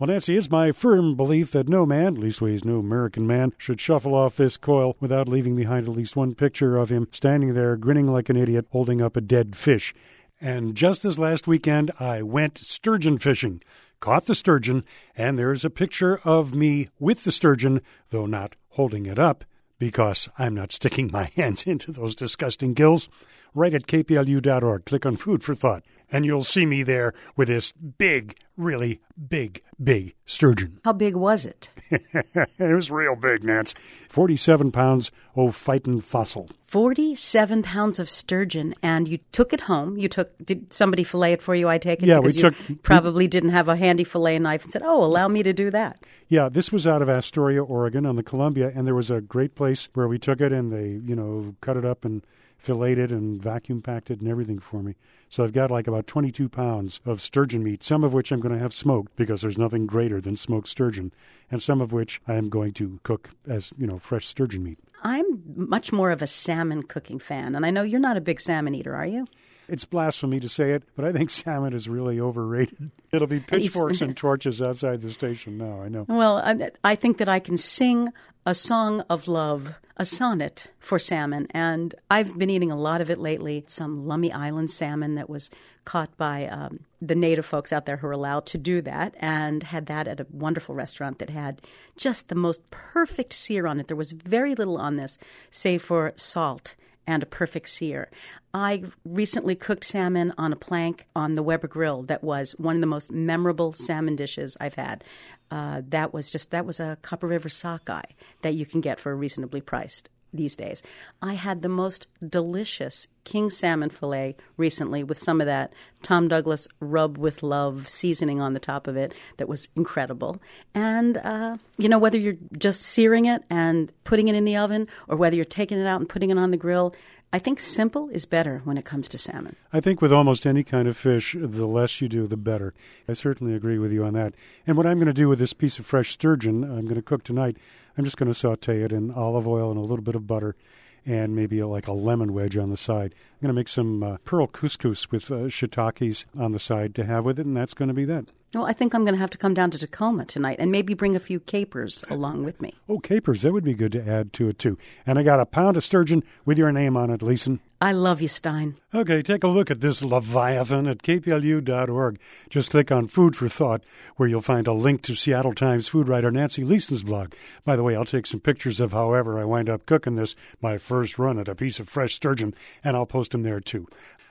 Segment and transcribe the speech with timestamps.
[0.00, 4.14] Well, Nancy, it's my firm belief that no man, leastways no American man, should shuffle
[4.14, 8.06] off this coil without leaving behind at least one picture of him standing there grinning
[8.06, 9.92] like an idiot holding up a dead fish.
[10.40, 13.60] And just this last weekend, I went sturgeon fishing,
[14.00, 19.04] caught the sturgeon, and there's a picture of me with the sturgeon, though not holding
[19.04, 19.44] it up,
[19.78, 23.10] because I'm not sticking my hands into those disgusting gills.
[23.54, 27.72] Right at kplu.org, click on Food for Thought, and you'll see me there with this
[27.72, 30.78] big, really big, big sturgeon.
[30.84, 31.68] How big was it?
[31.90, 33.74] it was real big, Nance.
[34.08, 36.48] 47 pounds of fighting fossil.
[36.66, 39.96] 47 pounds of sturgeon, and you took it home.
[39.98, 42.06] You took, did somebody fillet it for you, I take it?
[42.06, 45.02] Yeah, because we you took- probably didn't have a handy fillet knife and said, oh,
[45.04, 46.04] allow me to do that.
[46.28, 49.56] Yeah, this was out of Astoria, Oregon, on the Columbia, and there was a great
[49.56, 52.22] place where we took it and they, you know, cut it up and
[52.60, 54.94] filleted and vacuum packed it and everything for me.
[55.28, 58.54] So I've got like about 22 pounds of sturgeon meat, some of which I'm going
[58.54, 61.12] to have smoked because there's nothing greater than smoked sturgeon,
[61.50, 64.78] and some of which I am going to cook as, you know, fresh sturgeon meat.
[65.02, 68.40] I'm much more of a salmon cooking fan, and I know you're not a big
[68.40, 69.26] salmon eater, are you?
[69.66, 72.90] It's blasphemy to say it, but I think salmon is really overrated.
[73.12, 76.04] It'll be pitchforks and torches outside the station now, I know.
[76.08, 78.12] Well, I, I think that I can sing
[78.44, 83.10] a song of love, a sonnet for salmon, and I've been eating a lot of
[83.10, 83.64] it lately.
[83.66, 85.50] Some Lummi Island salmon that was
[85.84, 89.62] caught by um, the native folks out there who are allowed to do that, and
[89.62, 91.60] had that at a wonderful restaurant that had
[91.98, 93.88] just the most perfect sear on it.
[93.88, 95.18] There was very little on this,
[95.50, 96.74] save for salt
[97.06, 98.10] and a perfect sear.
[98.52, 102.80] I recently cooked salmon on a plank on the Weber grill that was one of
[102.80, 105.04] the most memorable salmon dishes I've had.
[105.50, 109.12] Uh, that was just that was a Copper River sockeye that you can get for
[109.12, 110.82] a reasonably priced these days.
[111.20, 116.66] I had the most delicious king salmon fillet recently with some of that Tom Douglas
[116.80, 120.40] rub with love seasoning on the top of it that was incredible.
[120.74, 124.88] And, uh, you know, whether you're just searing it and putting it in the oven
[125.08, 126.94] or whether you're taking it out and putting it on the grill,
[127.32, 129.54] I think simple is better when it comes to salmon.
[129.72, 132.74] I think with almost any kind of fish, the less you do, the better.
[133.08, 134.34] I certainly agree with you on that.
[134.66, 137.02] And what I'm going to do with this piece of fresh sturgeon, I'm going to
[137.02, 137.56] cook tonight.
[137.96, 140.56] I'm just going to saute it in olive oil and a little bit of butter
[141.06, 143.14] and maybe like a lemon wedge on the side.
[143.14, 147.04] I'm going to make some uh, pearl couscous with uh, shiitakes on the side to
[147.04, 148.26] have with it, and that's going to be that.
[148.52, 150.92] Well, I think I'm going to have to come down to Tacoma tonight and maybe
[150.92, 152.74] bring a few capers along with me.
[152.88, 154.76] Oh, capers, that would be good to add to it too.
[155.06, 157.60] And I got a pound of sturgeon with your name on it, Leson.
[157.80, 158.74] I love you, Stein.
[158.92, 162.18] Okay, take a look at this Leviathan at kplu.org.
[162.50, 163.84] Just click on Food for Thought,
[164.16, 167.34] where you'll find a link to Seattle Times food writer Nancy Leson's blog.
[167.64, 170.76] By the way, I'll take some pictures of however I wind up cooking this, my
[170.76, 173.86] first run at a piece of fresh sturgeon, and I'll post them there too.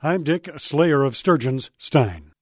[0.00, 2.33] I'm Dick, Slayer of Sturgeons, Stein.